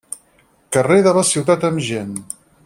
[0.77, 2.17] Carrer de la ciutat amb gent.